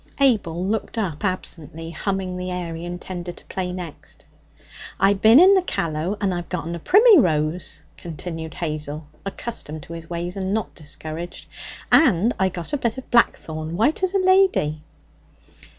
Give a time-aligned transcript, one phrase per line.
[0.19, 4.25] Abel looked up absently, humming the air he intended to play next.
[4.99, 10.09] 'I bin in the Callow, and I've gotten a primmyrose,' continued Hazel, accustomed to his
[10.09, 11.45] ways, and not discouraged.
[11.91, 14.81] 'And I got a bit of blackthorn, white as a lady.'